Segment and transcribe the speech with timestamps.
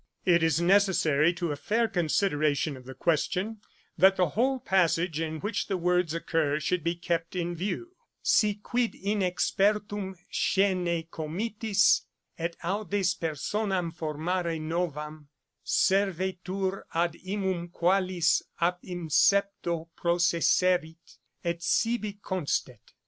[0.25, 3.61] It is necessary to a fair consideration of the question,
[3.99, 8.55] that the whole passage in which the words occur should be kept in view: 'Si
[8.63, 12.01] quid inexpertum scenae committis,
[12.35, 15.27] et audes Personam formare novam,
[15.63, 22.79] servetur ad imum Qualis ab incepto processerit, et sibi constet.